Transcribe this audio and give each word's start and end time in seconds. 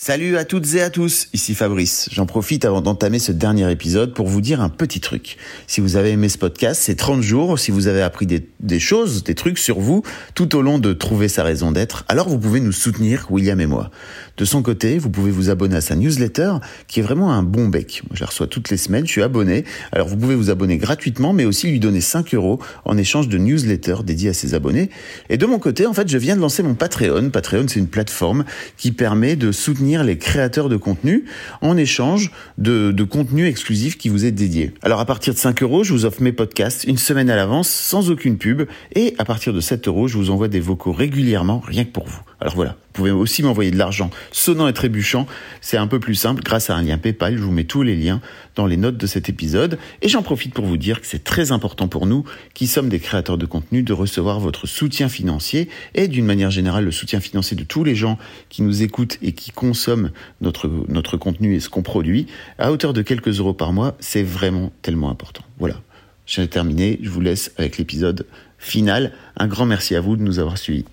Salut 0.00 0.36
à 0.36 0.44
toutes 0.44 0.74
et 0.74 0.80
à 0.80 0.90
tous, 0.90 1.26
ici 1.32 1.56
Fabrice. 1.56 2.08
J'en 2.12 2.24
profite 2.24 2.64
avant 2.64 2.80
d'entamer 2.80 3.18
ce 3.18 3.32
dernier 3.32 3.68
épisode 3.68 4.14
pour 4.14 4.28
vous 4.28 4.40
dire 4.40 4.60
un 4.60 4.68
petit 4.68 5.00
truc. 5.00 5.38
Si 5.66 5.80
vous 5.80 5.96
avez 5.96 6.10
aimé 6.10 6.28
ce 6.28 6.38
podcast, 6.38 6.80
c'est 6.84 6.94
30 6.94 7.20
jours. 7.20 7.58
Si 7.58 7.72
vous 7.72 7.88
avez 7.88 8.00
appris 8.00 8.24
des, 8.24 8.78
choses, 8.78 9.24
des 9.24 9.34
trucs 9.34 9.58
sur 9.58 9.80
vous 9.80 10.04
tout 10.36 10.54
au 10.54 10.62
long 10.62 10.78
de 10.78 10.92
trouver 10.92 11.26
sa 11.26 11.42
raison 11.42 11.72
d'être, 11.72 12.04
alors 12.06 12.28
vous 12.28 12.38
pouvez 12.38 12.60
nous 12.60 12.70
soutenir, 12.70 13.26
William 13.30 13.60
et 13.60 13.66
moi. 13.66 13.90
De 14.36 14.44
son 14.44 14.62
côté, 14.62 14.98
vous 14.98 15.10
pouvez 15.10 15.32
vous 15.32 15.50
abonner 15.50 15.74
à 15.74 15.80
sa 15.80 15.96
newsletter 15.96 16.52
qui 16.86 17.00
est 17.00 17.02
vraiment 17.02 17.32
un 17.32 17.42
bon 17.42 17.66
bec. 17.66 18.02
Moi, 18.08 18.14
je 18.14 18.20
la 18.20 18.28
reçois 18.28 18.46
toutes 18.46 18.70
les 18.70 18.76
semaines, 18.76 19.04
je 19.04 19.10
suis 19.10 19.22
abonné. 19.22 19.64
Alors 19.90 20.06
vous 20.06 20.16
pouvez 20.16 20.36
vous 20.36 20.50
abonner 20.50 20.76
gratuitement, 20.76 21.32
mais 21.32 21.44
aussi 21.44 21.66
lui 21.66 21.80
donner 21.80 22.00
5 22.00 22.34
euros 22.34 22.60
en 22.84 22.96
échange 22.96 23.26
de 23.26 23.36
newsletters 23.36 24.04
dédiés 24.04 24.30
à 24.30 24.34
ses 24.34 24.54
abonnés. 24.54 24.90
Et 25.28 25.38
de 25.38 25.46
mon 25.46 25.58
côté, 25.58 25.86
en 25.86 25.92
fait, 25.92 26.08
je 26.08 26.18
viens 26.18 26.36
de 26.36 26.40
lancer 26.40 26.62
mon 26.62 26.76
Patreon. 26.76 27.30
Patreon, 27.30 27.66
c'est 27.66 27.80
une 27.80 27.88
plateforme 27.88 28.44
qui 28.76 28.92
permet 28.92 29.34
de 29.34 29.50
soutenir 29.50 29.87
les 29.96 30.18
créateurs 30.18 30.68
de 30.68 30.76
contenu 30.76 31.24
en 31.62 31.76
échange 31.76 32.30
de, 32.58 32.92
de 32.92 33.04
contenu 33.04 33.46
exclusif 33.46 33.96
qui 33.96 34.08
vous 34.08 34.24
est 34.24 34.30
dédié. 34.30 34.74
Alors 34.82 35.00
à 35.00 35.06
partir 35.06 35.32
de 35.32 35.38
5 35.38 35.62
euros, 35.62 35.84
je 35.84 35.92
vous 35.92 36.04
offre 36.04 36.22
mes 36.22 36.32
podcasts 36.32 36.84
une 36.84 36.98
semaine 36.98 37.30
à 37.30 37.36
l'avance 37.36 37.68
sans 37.68 38.10
aucune 38.10 38.38
pub 38.38 38.62
et 38.94 39.14
à 39.18 39.24
partir 39.24 39.52
de 39.52 39.60
7 39.60 39.88
euros, 39.88 40.08
je 40.08 40.18
vous 40.18 40.30
envoie 40.30 40.48
des 40.48 40.60
vocaux 40.60 40.92
régulièrement 40.92 41.62
rien 41.64 41.84
que 41.84 41.92
pour 41.92 42.06
vous. 42.06 42.20
Alors 42.40 42.54
voilà, 42.54 42.70
vous 42.70 42.92
pouvez 42.92 43.10
aussi 43.10 43.42
m'envoyer 43.42 43.72
de 43.72 43.76
l'argent 43.76 44.10
sonnant 44.30 44.68
et 44.68 44.72
trébuchant. 44.72 45.26
C'est 45.60 45.76
un 45.76 45.88
peu 45.88 45.98
plus 45.98 46.14
simple 46.14 46.42
grâce 46.42 46.70
à 46.70 46.76
un 46.76 46.82
lien 46.82 46.96
PayPal. 46.96 47.36
Je 47.36 47.42
vous 47.42 47.50
mets 47.50 47.64
tous 47.64 47.82
les 47.82 47.96
liens 47.96 48.20
dans 48.54 48.66
les 48.66 48.76
notes 48.76 48.96
de 48.96 49.06
cet 49.08 49.28
épisode. 49.28 49.76
Et 50.02 50.08
j'en 50.08 50.22
profite 50.22 50.54
pour 50.54 50.64
vous 50.64 50.76
dire 50.76 51.00
que 51.00 51.06
c'est 51.06 51.24
très 51.24 51.50
important 51.50 51.88
pour 51.88 52.06
nous, 52.06 52.24
qui 52.54 52.68
sommes 52.68 52.88
des 52.88 53.00
créateurs 53.00 53.38
de 53.38 53.46
contenu, 53.46 53.82
de 53.82 53.92
recevoir 53.92 54.38
votre 54.38 54.68
soutien 54.68 55.08
financier 55.08 55.68
et 55.96 56.06
d'une 56.06 56.26
manière 56.26 56.52
générale 56.52 56.84
le 56.84 56.92
soutien 56.92 57.18
financier 57.18 57.56
de 57.56 57.64
tous 57.64 57.82
les 57.82 57.96
gens 57.96 58.18
qui 58.50 58.62
nous 58.62 58.82
écoutent 58.82 59.18
et 59.20 59.32
qui 59.32 59.50
consomment 59.50 60.12
notre, 60.40 60.70
notre 60.88 61.16
contenu 61.16 61.56
et 61.56 61.60
ce 61.60 61.68
qu'on 61.68 61.82
produit 61.82 62.28
à 62.58 62.70
hauteur 62.70 62.92
de 62.92 63.02
quelques 63.02 63.40
euros 63.40 63.54
par 63.54 63.72
mois. 63.72 63.96
C'est 63.98 64.22
vraiment 64.22 64.70
tellement 64.82 65.10
important. 65.10 65.42
Voilà. 65.58 65.80
J'ai 66.26 66.46
terminé. 66.46 67.00
Je 67.02 67.10
vous 67.10 67.20
laisse 67.20 67.50
avec 67.56 67.78
l'épisode 67.78 68.26
final. 68.58 69.12
Un 69.36 69.48
grand 69.48 69.66
merci 69.66 69.96
à 69.96 70.00
vous 70.00 70.16
de 70.16 70.22
nous 70.22 70.38
avoir 70.38 70.58
suivis. 70.58 70.84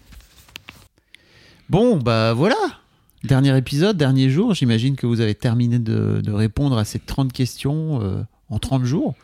Bon, 1.70 1.98
bah 1.98 2.34
voilà. 2.34 2.56
Dernier 3.24 3.58
épisode, 3.58 3.98
dernier 3.98 4.30
jour. 4.30 4.54
J'imagine 4.54 4.96
que 4.96 5.08
vous 5.08 5.20
avez 5.20 5.34
terminé 5.34 5.80
de, 5.80 6.32
répondre 6.32 6.78
à 6.78 6.86
ces 6.86 7.00
30 7.00 7.34
questions 7.34 8.02
euh, 8.02 8.22
en 8.50 8.60
30 8.60 8.84
jours. 8.84 9.16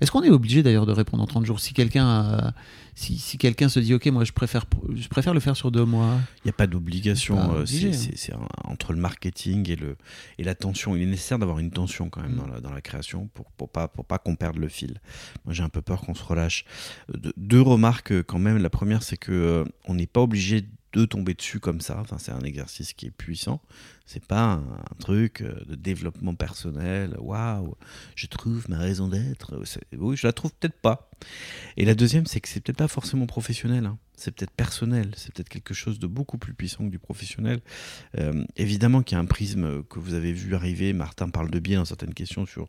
Est-ce 0.00 0.12
qu'on 0.12 0.22
est 0.22 0.30
obligé 0.30 0.62
d'ailleurs 0.62 0.86
de 0.86 0.92
répondre 0.92 1.22
en 1.22 1.26
30 1.26 1.44
jours? 1.46 1.58
Si 1.58 1.72
quelqu'un 1.74 2.52
si, 2.98 3.38
quelqu'un 3.38 3.68
se 3.68 3.78
dit 3.78 3.94
ok 3.94 4.06
moi 4.06 4.24
je 4.24 4.32
préfère 4.32 4.64
je 4.94 5.08
préfère 5.08 5.32
le 5.32 5.40
faire 5.40 5.56
sur 5.56 5.70
deux 5.70 5.84
mois. 5.84 6.18
Il 6.38 6.46
n'y 6.46 6.50
a 6.50 6.52
pas 6.52 6.66
d'obligation. 6.66 7.54
Euh, 7.54 7.64
c'est 7.64 8.32
entre 8.64 8.92
le 8.92 8.98
marketing 8.98 9.70
et 9.70 9.76
le 9.76 9.96
et 10.38 10.44
la 10.44 10.54
tension. 10.56 10.96
Il 10.96 11.02
est 11.02 11.06
nécessaire 11.06 11.38
d'avoir 11.38 11.60
une 11.60 11.70
tension 11.70 12.10
quand 12.10 12.20
même 12.20 12.32
mm. 12.32 12.38
dans, 12.38 12.46
la, 12.46 12.60
dans 12.60 12.72
la 12.72 12.80
création 12.80 13.28
pour 13.34 13.52
pour 13.52 13.68
pas 13.68 13.86
pour 13.86 14.04
pas 14.04 14.18
qu'on 14.18 14.34
perde 14.34 14.56
le 14.56 14.68
fil. 14.68 15.00
Moi 15.44 15.54
j'ai 15.54 15.62
un 15.62 15.68
peu 15.68 15.80
peur 15.80 16.00
qu'on 16.00 16.14
se 16.14 16.24
relâche. 16.24 16.64
Euh, 17.14 17.30
deux 17.36 17.60
remarques 17.62 18.22
quand 18.22 18.40
même. 18.40 18.58
La 18.58 18.70
première 18.70 19.04
c'est 19.04 19.16
que 19.16 19.64
on 19.86 19.94
n'est 19.94 20.06
pas 20.06 20.22
obligé 20.22 20.64
de 20.98 21.04
tomber 21.06 21.34
dessus 21.34 21.60
comme 21.60 21.80
ça. 21.80 21.98
Enfin, 22.00 22.18
c'est 22.18 22.32
un 22.32 22.40
exercice 22.40 22.92
qui 22.92 23.06
est 23.06 23.10
puissant. 23.10 23.60
C'est 24.06 24.24
pas 24.24 24.54
un, 24.54 24.64
truc 24.98 25.42
euh, 25.42 25.54
de 25.66 25.74
développement 25.74 26.34
personnel. 26.34 27.16
Waouh, 27.18 27.74
je 28.14 28.26
trouve 28.26 28.68
ma 28.68 28.78
raison 28.78 29.08
d'être. 29.08 29.62
Oui, 29.96 30.16
je 30.16 30.26
la 30.26 30.32
trouve 30.32 30.52
peut-être 30.54 30.80
pas. 30.80 31.07
Et 31.76 31.84
la 31.84 31.94
deuxième, 31.94 32.26
c'est 32.26 32.40
que 32.40 32.48
c'est 32.48 32.60
peut-être 32.60 32.78
pas 32.78 32.88
forcément 32.88 33.26
professionnel. 33.26 33.86
Hein. 33.86 33.98
C'est 34.16 34.34
peut-être 34.34 34.50
personnel. 34.50 35.12
C'est 35.16 35.32
peut-être 35.32 35.48
quelque 35.48 35.74
chose 35.74 35.98
de 35.98 36.06
beaucoup 36.06 36.38
plus 36.38 36.54
puissant 36.54 36.84
que 36.84 36.90
du 36.90 36.98
professionnel. 36.98 37.60
Euh, 38.18 38.44
évidemment 38.56 39.02
qu'il 39.02 39.16
y 39.16 39.18
a 39.18 39.22
un 39.22 39.26
prisme 39.26 39.82
que 39.84 39.98
vous 39.98 40.14
avez 40.14 40.32
vu 40.32 40.54
arriver. 40.54 40.92
Martin 40.92 41.28
parle 41.28 41.50
de 41.50 41.58
biais 41.58 41.76
dans 41.76 41.84
certaines 41.84 42.14
questions 42.14 42.46
sur. 42.46 42.68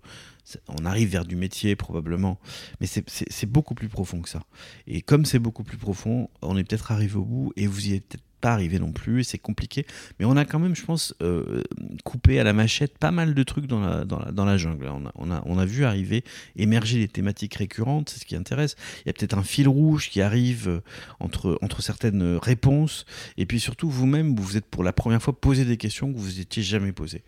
On 0.67 0.85
arrive 0.85 1.09
vers 1.09 1.25
du 1.25 1.35
métier 1.35 1.75
probablement, 1.75 2.39
mais 2.81 2.87
c'est 2.87 3.45
beaucoup 3.45 3.75
plus 3.75 3.87
profond 3.87 4.21
que 4.21 4.29
ça. 4.29 4.41
Et 4.87 5.01
comme 5.01 5.25
c'est 5.25 5.37
beaucoup 5.37 5.63
plus 5.63 5.77
profond, 5.77 6.29
on 6.41 6.57
est 6.57 6.63
peut-être 6.63 6.91
arrivé 6.91 7.15
au 7.17 7.25
bout 7.25 7.53
et 7.55 7.67
vous 7.67 7.89
y 7.89 7.93
êtes 7.93 8.07
peut-être 8.07 8.23
pas 8.39 8.53
arrivé 8.53 8.79
non 8.79 8.91
plus, 8.91 9.23
c'est 9.23 9.37
compliqué. 9.37 9.85
Mais 10.19 10.25
on 10.25 10.37
a 10.37 10.45
quand 10.45 10.59
même, 10.59 10.75
je 10.75 10.85
pense, 10.85 11.13
euh, 11.21 11.61
coupé 12.03 12.39
à 12.39 12.43
la 12.43 12.53
machette 12.53 12.97
pas 12.97 13.11
mal 13.11 13.33
de 13.33 13.43
trucs 13.43 13.67
dans 13.67 13.79
la, 13.79 14.05
dans 14.05 14.19
la, 14.19 14.31
dans 14.31 14.45
la 14.45 14.57
jungle. 14.57 14.87
On 14.87 15.05
a, 15.05 15.11
on, 15.15 15.31
a, 15.31 15.41
on 15.45 15.57
a, 15.57 15.65
vu 15.65 15.85
arriver, 15.85 16.23
émerger 16.55 16.99
des 16.99 17.07
thématiques 17.07 17.55
récurrentes, 17.55 18.09
c'est 18.09 18.19
ce 18.19 18.25
qui 18.25 18.35
intéresse. 18.35 18.75
Il 19.05 19.07
y 19.07 19.09
a 19.09 19.13
peut-être 19.13 19.37
un 19.37 19.43
fil 19.43 19.67
rouge 19.67 20.09
qui 20.09 20.21
arrive 20.21 20.69
euh, 20.69 20.79
entre, 21.19 21.57
entre 21.61 21.81
certaines 21.81 22.37
réponses. 22.37 23.05
Et 23.37 23.45
puis 23.45 23.59
surtout, 23.59 23.89
vous-même, 23.89 24.35
vous 24.35 24.43
vous 24.43 24.57
êtes 24.57 24.65
pour 24.65 24.83
la 24.83 24.93
première 24.93 25.21
fois 25.21 25.39
posé 25.39 25.65
des 25.65 25.77
questions 25.77 26.11
que 26.11 26.17
vous 26.17 26.37
n'étiez 26.37 26.63
jamais 26.63 26.91
posées. 26.91 27.23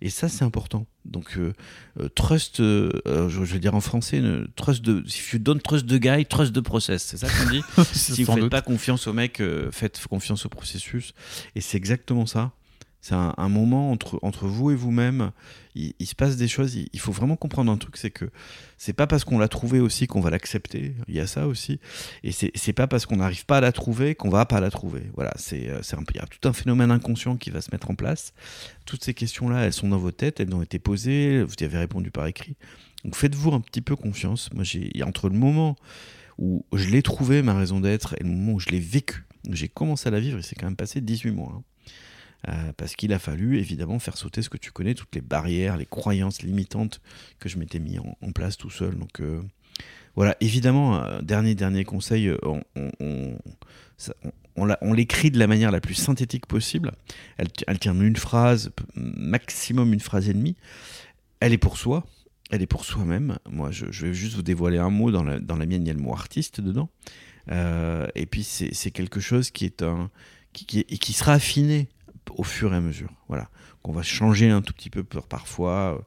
Et 0.00 0.10
ça, 0.10 0.28
c'est 0.28 0.44
important. 0.44 0.86
Donc, 1.04 1.36
euh, 1.36 1.52
trust, 2.14 2.58
je, 2.58 3.42
vais 3.42 3.58
dire 3.58 3.74
en 3.74 3.80
français, 3.80 4.22
trust 4.56 4.82
de, 4.82 5.04
if 5.06 5.34
you 5.34 5.38
don't 5.38 5.60
trust 5.60 5.86
the 5.86 6.00
guy, 6.00 6.24
trust 6.24 6.54
the 6.54 6.62
process. 6.62 7.02
C'est 7.02 7.18
ça 7.18 7.28
qu'on 7.28 7.50
dit 7.50 7.60
Si 7.92 8.24
vous 8.24 8.34
ne 8.34 8.40
faites 8.42 8.50
pas 8.50 8.62
confiance 8.62 9.06
au 9.06 9.12
mec, 9.12 9.42
faites 9.70 10.02
confiance 10.08 10.46
au 10.46 10.48
processus. 10.54 11.14
Et 11.54 11.60
c'est 11.60 11.76
exactement 11.76 12.26
ça. 12.26 12.52
C'est 13.04 13.14
un, 13.14 13.50
moment 13.50 13.90
entre, 13.90 14.18
entre 14.22 14.46
vous 14.46 14.70
et 14.70 14.74
vous-même. 14.74 15.30
Il, 15.74 16.06
se 16.06 16.14
passe 16.14 16.38
des 16.38 16.48
choses. 16.48 16.74
Il, 16.74 17.00
faut 17.00 17.12
vraiment 17.12 17.36
comprendre 17.36 17.70
un 17.70 17.76
truc 17.76 17.98
c'est 17.98 18.10
que 18.10 18.30
c'est 18.78 18.94
pas 18.94 19.06
parce 19.06 19.24
qu'on 19.24 19.38
l'a 19.38 19.48
trouvé 19.48 19.78
aussi 19.78 20.06
qu'on 20.06 20.22
va 20.22 20.30
l'accepter. 20.30 20.94
Il 21.06 21.14
y 21.14 21.20
a 21.20 21.26
ça 21.26 21.46
aussi. 21.46 21.80
Et 22.22 22.32
c'est 22.32 22.72
pas 22.72 22.86
parce 22.86 23.04
qu'on 23.04 23.16
n'arrive 23.16 23.44
pas 23.44 23.58
à 23.58 23.60
la 23.60 23.72
trouver 23.72 24.14
qu'on 24.14 24.30
va 24.30 24.46
pas 24.46 24.58
la 24.58 24.70
trouver. 24.70 25.02
Voilà, 25.16 25.34
c'est 25.36 25.68
euh, 25.68 25.82
il 25.82 26.16
y 26.16 26.18
a 26.18 26.24
tout 26.24 26.48
un 26.48 26.54
phénomène 26.54 26.90
inconscient 26.90 27.36
qui 27.36 27.50
va 27.50 27.60
se 27.60 27.68
mettre 27.72 27.90
en 27.90 27.94
place. 27.94 28.32
Toutes 28.86 29.04
ces 29.04 29.12
questions-là, 29.12 29.66
elles 29.66 29.74
sont 29.74 29.88
dans 29.88 29.98
vos 29.98 30.10
têtes, 30.10 30.40
elles 30.40 30.54
ont 30.54 30.62
été 30.62 30.78
posées, 30.78 31.42
vous 31.42 31.56
y 31.60 31.64
avez 31.64 31.76
répondu 31.76 32.10
par 32.10 32.26
écrit. 32.26 32.56
Donc 33.04 33.16
faites-vous 33.16 33.52
un 33.52 33.60
petit 33.60 33.82
peu 33.82 33.96
confiance. 33.96 34.50
Moi, 34.54 34.64
j'ai 34.64 34.90
entre 35.02 35.28
le 35.28 35.36
moment 35.36 35.76
où 36.38 36.64
je 36.72 36.88
l'ai 36.88 37.02
trouvé, 37.02 37.42
ma 37.42 37.52
raison 37.52 37.80
d'être, 37.80 38.14
et 38.14 38.22
le 38.22 38.30
moment 38.30 38.52
où 38.52 38.60
je 38.60 38.70
l'ai 38.70 38.80
vécu, 38.80 39.26
j'ai 39.50 39.68
commencé 39.68 40.08
à 40.08 40.10
la 40.10 40.20
vivre, 40.20 40.38
il 40.38 40.42
s'est 40.42 40.54
quand 40.54 40.66
même 40.66 40.76
passé 40.76 41.00
18 41.00 41.30
mois. 41.30 41.52
Hein. 41.56 41.62
Euh, 42.48 42.72
parce 42.76 42.94
qu'il 42.94 43.12
a 43.14 43.18
fallu 43.18 43.58
évidemment 43.58 43.98
faire 43.98 44.18
sauter 44.18 44.42
ce 44.42 44.50
que 44.50 44.58
tu 44.58 44.70
connais, 44.70 44.94
toutes 44.94 45.14
les 45.14 45.22
barrières, 45.22 45.78
les 45.78 45.86
croyances 45.86 46.42
limitantes 46.42 47.00
que 47.38 47.48
je 47.48 47.56
m'étais 47.56 47.78
mis 47.78 47.98
en, 47.98 48.32
place 48.32 48.58
tout 48.58 48.68
seul. 48.68 48.96
Donc 48.96 49.20
euh, 49.20 49.40
voilà, 50.14 50.36
évidemment, 50.40 50.96
euh, 50.96 51.22
dernier 51.22 51.54
dernier 51.54 51.84
conseil, 51.84 52.30
on, 54.56 54.92
l'écrit 54.92 55.30
de 55.30 55.38
la 55.38 55.46
manière 55.46 55.70
la 55.70 55.80
plus 55.80 55.94
synthétique 55.94 56.44
possible. 56.44 56.92
Elle, 57.38 57.78
tient 57.78 57.98
une 57.98 58.16
phrase, 58.16 58.72
maximum 58.94 59.94
une 59.94 60.00
phrase 60.00 60.28
et 60.28 60.34
demie. 60.34 60.56
Elle 61.40 61.54
est 61.54 61.58
pour 61.58 61.78
soi, 61.78 62.04
elle 62.50 62.60
est 62.60 62.66
pour 62.66 62.84
soi-même. 62.84 63.38
Moi, 63.48 63.70
je, 63.70 63.86
vais 63.86 64.12
juste 64.12 64.34
vous 64.34 64.42
dévoiler 64.42 64.78
un 64.78 64.90
mot. 64.90 65.10
Dans 65.10 65.22
la 65.24 65.66
mienne, 65.66 65.82
il 65.82 65.88
y 65.88 65.90
a 65.90 65.94
le 65.94 66.00
mot 66.00 66.12
artiste 66.12 66.60
dedans. 66.60 66.90
Euh, 67.50 68.06
et 68.14 68.26
puis 68.26 68.42
c'est 68.44 68.90
quelque 68.90 69.20
chose 69.20 69.50
qui 69.50 69.64
est 69.64 69.82
un 69.82 70.10
qui, 70.52 70.84
qui, 70.84 71.12
sera 71.12 71.32
affiné 71.32 71.88
au 72.30 72.44
fur 72.44 72.72
et 72.72 72.76
à 72.76 72.80
mesure. 72.80 73.10
Voilà, 73.28 73.48
qu'on 73.82 73.92
va 73.92 74.02
changer 74.02 74.50
un 74.50 74.62
tout 74.62 74.72
petit 74.72 74.90
peu 74.90 75.02
parfois. 75.02 75.96
Euh, 75.96 75.98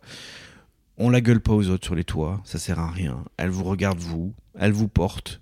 on 0.98 1.10
la 1.10 1.22
gueule 1.22 1.42
pas 1.42 1.54
aux 1.54 1.70
autres 1.70 1.86
sur 1.86 1.96
les 1.96 2.04
toits, 2.04 2.42
ça 2.44 2.58
sert 2.58 2.80
à 2.80 2.90
rien. 2.90 3.24
Elle 3.38 3.50
vous 3.50 3.66
regarde 3.66 4.00
vous, 4.00 4.34
elle 4.58 4.72
vous 4.72 4.88
porte. 4.88 5.42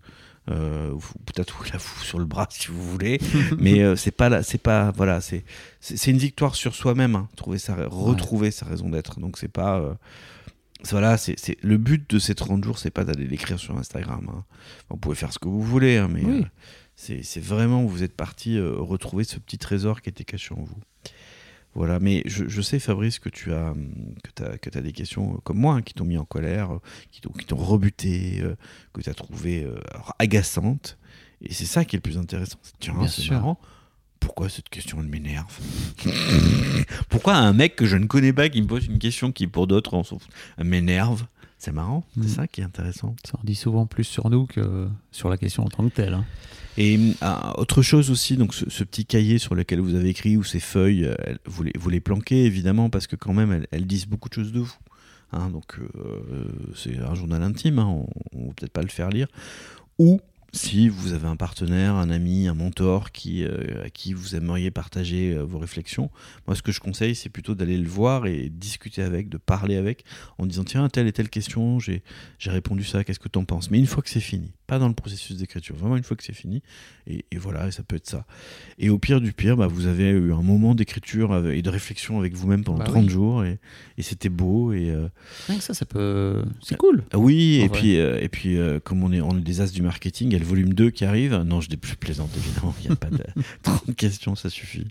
Euh, 0.52 0.94
peut-être 1.26 1.56
vous 1.58 1.64
la 1.74 1.80
fout 1.80 2.06
sur 2.06 2.20
le 2.20 2.26
bras 2.26 2.48
si 2.52 2.68
vous 2.68 2.84
voulez, 2.84 3.20
mais 3.58 3.96
c'est 3.96 4.12
pas 4.12 4.44
c'est 4.44 4.62
pas 4.62 4.92
voilà, 4.92 5.22
c'est 5.22 5.44
c'est 5.80 6.12
une 6.12 6.18
victoire 6.18 6.56
sur 6.56 6.76
soi-même, 6.76 7.16
hein, 7.16 7.30
trouver 7.36 7.58
sa 7.58 7.76
retrouver 7.88 8.52
sa 8.52 8.66
raison 8.66 8.90
d'être. 8.90 9.20
Donc 9.20 9.38
c'est 9.38 9.48
pas 9.48 9.98
voilà, 10.84 11.18
c'est 11.18 11.36
le 11.64 11.78
but 11.78 12.10
de 12.10 12.20
ces 12.20 12.36
30 12.36 12.64
jours, 12.64 12.78
c'est 12.78 12.92
pas 12.92 13.04
d'aller 13.04 13.28
l'écrire 13.28 13.60
sur 13.60 13.78
Instagram. 13.78 14.30
Hein. 14.32 14.44
Vous 14.90 14.98
pouvez 14.98 15.16
faire 15.16 15.34
ce 15.34 15.40
que 15.40 15.48
vous 15.48 15.62
voulez, 15.62 15.98
hein, 15.98 16.10
mais 16.12 16.24
euh, 16.26 16.44
c'est 16.96 17.40
vraiment 17.40 17.84
vous 17.86 18.04
êtes 18.04 18.16
parti 18.16 18.58
euh, 18.58 18.76
retrouver 18.78 19.24
ce 19.24 19.40
petit 19.40 19.58
trésor 19.58 20.02
qui 20.02 20.10
était 20.10 20.26
caché 20.26 20.54
en 20.54 20.62
vous. 20.62 20.78
Voilà, 21.74 22.00
mais 22.00 22.24
je, 22.26 22.62
sais, 22.62 22.80
Fabrice, 22.80 23.20
que 23.20 23.28
tu 23.28 23.52
as, 23.52 23.74
que 24.62 24.78
as, 24.78 24.82
des 24.82 24.94
questions 24.94 25.34
euh, 25.34 25.38
comme 25.44 25.58
moi 25.58 25.76
hein, 25.76 25.82
qui 25.82 25.94
t'ont 25.94 26.06
mis 26.06 26.18
en 26.18 26.24
colère, 26.24 26.80
qui 27.12 27.22
t'ont 27.22 27.58
rebuté, 27.58 28.42
que 28.94 29.02
tu 29.02 29.10
as 29.10 29.14
trouvé 29.14 29.68
agaçantes. 30.20 30.98
Et 31.42 31.54
c'est 31.54 31.66
ça 31.66 31.84
qui 31.84 31.96
est 31.96 32.00
le 32.00 32.02
plus 32.02 32.18
intéressant. 32.18 32.58
Tiens, 32.80 32.96
c'est 33.08 33.30
marrant 33.32 33.60
pourquoi 34.20 34.50
cette 34.50 34.70
question 34.70 34.98
elle 35.00 35.08
m'énerve 35.08 35.58
Pourquoi 37.10 37.36
un 37.36 37.54
mec 37.54 37.76
que 37.76 37.86
je 37.86 37.98
ne 37.98 38.06
connais 38.06 38.34
pas 38.34 38.50
qui 38.50 38.62
me 38.62 38.68
pose 38.68 38.86
une 38.86 39.00
question 39.00 39.32
qui 39.32 39.48
pour 39.48 39.68
d'autres 39.68 40.02
m'énerve 40.64 41.26
C'est 41.58 41.72
marrant, 41.72 42.04
c'est 42.16 42.26
mm. 42.26 42.30
ça 42.30 42.48
qui 42.48 42.62
est 42.62 42.64
intéressant. 42.64 43.16
Ça 43.24 43.38
en 43.38 43.44
dit 43.44 43.56
souvent 43.56 43.86
plus 43.86 44.04
sur 44.04 44.30
nous 44.30 44.46
que 44.46 44.88
sur 45.12 45.30
la 45.30 45.38
question 45.38 45.64
en 45.64 45.70
tant 45.70 45.88
que 45.88 45.94
telle. 45.94 46.14
Hein. 46.14 46.26
Et 46.78 47.00
ah, 47.22 47.58
autre 47.58 47.82
chose 47.82 48.12
aussi, 48.12 48.36
donc 48.36 48.54
ce, 48.54 48.84
petit 48.84 49.06
cahier 49.06 49.38
sur 49.38 49.56
lequel 49.56 49.80
vous 49.80 49.96
avez 49.96 50.10
écrit 50.10 50.36
ou 50.36 50.44
ces 50.44 50.60
feuilles, 50.60 51.10
vous, 51.46 51.64
les, 51.64 51.72
vous 51.80 51.90
les 51.90 52.02
planquez 52.02 52.46
évidemment 52.46 52.90
parce 52.90 53.08
que 53.08 53.16
quand 53.16 53.34
même 53.34 53.66
elles, 53.72 53.88
disent 53.88 54.08
beaucoup 54.08 54.28
de 54.28 54.34
choses 54.34 54.52
de 54.52 54.60
vous. 54.60 54.76
Hein. 55.32 55.50
donc 55.50 55.80
euh, 55.80 56.46
c'est 56.76 56.98
un 56.98 57.16
journal 57.16 57.42
intime, 57.42 57.80
hein, 57.80 57.88
on 58.34 58.40
ne 58.40 58.48
va 58.48 58.54
peut-être 58.54 58.74
pas 58.74 58.82
le 58.82 58.90
faire 58.90 59.10
lire. 59.10 59.28
Ou 59.98 60.20
si 60.56 60.88
vous 60.88 61.14
avez 61.14 61.28
un 61.28 61.36
partenaire, 61.36 61.96
un 61.96 62.10
ami, 62.10 62.48
un 62.48 62.54
mentor 62.54 63.12
qui, 63.12 63.44
euh, 63.44 63.84
à 63.84 63.90
qui 63.90 64.14
vous 64.14 64.36
aimeriez 64.36 64.72
partager 64.72 65.34
euh, 65.34 65.44
vos 65.44 65.60
réflexions, 65.60 66.10
moi 66.48 66.56
ce 66.56 66.62
que 66.62 66.72
je 66.72 66.80
conseille 66.80 67.14
c'est 67.14 67.30
plutôt 67.30 67.56
d'aller 67.56 67.78
le 67.78 67.88
voir 67.88 68.26
et 68.26 68.50
discuter 68.50 69.02
avec, 69.02 69.28
de 69.28 69.38
parler 69.38 69.76
avec, 69.76 70.06
en 70.38 70.46
disant 70.46 70.64
tiens 70.64 70.88
telle 70.88 71.08
et 71.08 71.12
telle 71.12 71.30
question, 71.30 71.80
j'ai 71.80 72.02
répondu 72.46 72.84
ça, 72.84 73.04
qu'est-ce 73.04 73.20
que 73.20 73.28
tu 73.28 73.38
en 73.38 73.44
penses? 73.44 73.70
Mais 73.70 73.80
une 73.80 73.86
fois 73.86 74.02
que 74.02 74.10
c'est 74.10 74.22
fini, 74.22 74.54
pas 74.66 74.80
dans 74.80 74.88
le 74.88 74.94
processus 74.94 75.38
d'écriture, 75.38 75.76
vraiment 75.76 75.98
une 75.98 76.04
fois 76.04 76.16
que 76.16 76.24
c'est 76.24 76.34
fini, 76.34 76.64
et, 77.06 77.26
voilà, 77.36 77.70
ça 77.72 77.84
peut 77.84 77.98
être 77.98 78.08
ça. 78.08 78.26
Et 78.80 78.90
au 78.90 78.98
pire 78.98 79.22
du 79.22 79.34
pire, 79.34 79.58
bah, 79.58 79.68
vous 79.68 79.86
avez 79.86 80.10
eu 80.10 80.34
un 80.34 80.42
moment 80.42 80.74
d'écriture 80.74 81.48
et 81.50 81.62
de 81.62 81.70
réflexion 81.70 82.18
avec 82.18 82.34
vous-même 82.34 82.64
pendant 82.64 82.84
30 82.84 83.06
bah 83.06 83.12
jours, 83.12 83.44
et, 83.44 83.60
c'était 84.00 84.30
beau. 84.30 84.72
Et, 84.74 84.90
euh, 84.90 85.08
ça, 85.60 85.74
ça 85.74 85.86
peut... 85.86 86.44
C'est 86.62 86.78
cool. 86.78 87.04
oui, 87.14 87.62
et 87.62 87.70
puis, 87.70 87.96
et 87.96 88.30
puis 88.30 88.58
comme 88.84 89.04
on 89.04 89.12
est, 89.12 89.22
on 89.22 89.38
est 89.38 89.42
des 89.42 89.62
as 89.62 89.72
du 89.72 89.82
marketing, 89.82 90.34
elle 90.34 90.45
volume 90.46 90.74
2 90.74 90.90
qui 90.92 91.06
arrive. 91.06 91.36
Non, 91.46 91.62
je 91.62 91.70
plus 91.76 91.96
plaisante, 91.96 92.30
évidemment. 92.38 92.76
Il 92.82 92.88
n'y 92.88 92.94
a 92.94 92.96
pas 92.96 93.10
de 93.10 93.24
30 93.64 93.96
questions, 93.96 94.36
ça 94.36 94.50
suffit. 94.50 94.88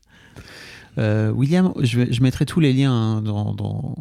Euh, 0.98 1.30
William, 1.32 1.72
je, 1.80 2.12
je, 2.12 2.22
mettrai 2.22 2.46
tous 2.46 2.60
les 2.60 2.72
liens 2.72 2.92
hein, 2.92 3.22
dans, 3.22 3.52
dans, 3.52 3.96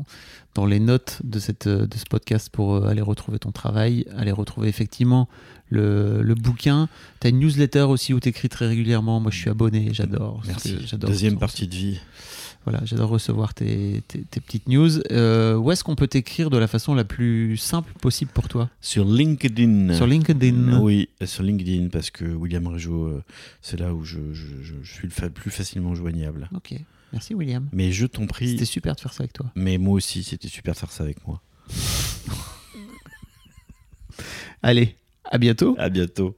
dans, 0.54 0.66
les 0.66 0.80
notes 0.80 1.22
de, 1.24 1.40
cette, 1.40 1.68
de 1.68 1.98
ce 1.98 2.06
podcast 2.08 2.50
pour 2.52 2.76
euh, 2.76 2.88
aller 2.88 3.02
retrouver 3.02 3.40
ton 3.40 3.52
travail, 3.52 4.06
aller 4.16 4.32
retrouver 4.32 4.68
effectivement 4.70 5.28
le, 5.70 6.22
le 6.22 6.36
bouquin. 6.36 6.88
Tu 7.20 7.28
as 7.28 7.30
une 7.32 7.40
newsletter 7.40 7.84
aussi 7.84 8.14
où 8.14 8.20
tu 8.20 8.30
écris 8.30 8.50
très 8.50 8.68
régulièrement. 8.68 9.20
Moi, 9.20 9.32
je 9.32 9.40
suis 9.40 9.50
abonné, 9.50 9.90
j'adore. 9.92 10.44
Merci. 10.46 10.78
Deuxième 11.00 11.40
partie 11.40 11.68
de 11.68 11.76
vie. 11.76 12.00
Voilà, 12.66 12.80
j'adore 12.86 13.10
recevoir 13.10 13.54
tes, 13.54 14.02
petites 14.08 14.68
news. 14.68 15.00
Euh, 15.12 15.56
où 15.56 15.72
est-ce 15.72 15.84
qu'on 15.84 15.96
peut 15.96 16.08
t'écrire 16.08 16.50
de 16.50 16.58
la 16.58 16.68
façon 16.68 16.96
la 16.96 17.04
plus 17.04 17.58
simple 17.58 17.92
possible 18.00 18.32
pour 18.34 18.48
toi? 18.48 18.70
Sur 18.80 19.06
LinkedIn. 19.06 19.94
Sur 19.94 20.08
LinkedIn 20.08 20.80
Oui, 20.80 21.10
sur 21.26 21.44
LinkedIn, 21.44 21.90
parce 21.90 22.10
que 22.10 22.24
William 22.24 22.66
Régeau, 22.68 23.06
euh, 23.06 23.24
c'est 23.62 23.80
là 23.80 23.94
où 23.94 24.06
je, 24.06 24.20
suis 24.84 25.10
le 25.22 25.30
plus 25.30 25.52
facilement 25.52 25.94
joignable. 25.94 26.50
Ok, 26.56 26.74
merci 27.12 27.34
William. 27.34 27.68
Mais 27.74 27.92
je 27.92 28.06
t'en 28.06 28.28
prie. 28.28 28.52
C'était 28.52 28.66
super 28.66 28.96
de 28.96 29.02
faire 29.02 29.14
ça 29.14 29.24
avec 29.24 29.34
toi. 29.34 29.52
Mais 29.56 29.78
moi 29.78 29.96
aussi, 29.96 30.24
c'était 30.24 30.48
super 30.48 30.74
de 30.74 30.80
faire 30.80 30.92
ça 30.92 31.04
avec 31.04 31.26
moi. 31.28 31.42
Allez, 34.62 34.96
à 35.26 35.38
bientôt. 35.38 35.76
À 35.78 35.90
bientôt. 35.90 36.38